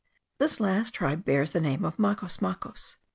This 0.39 0.59
last 0.59 0.95
tribe 0.95 1.25
bears 1.25 1.51
the 1.51 1.61
name 1.61 1.85
of 1.85 1.97
Macos 1.97 2.41
Macos. 2.41 2.95